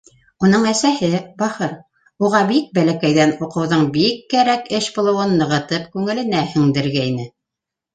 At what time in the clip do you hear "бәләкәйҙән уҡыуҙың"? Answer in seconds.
2.79-3.87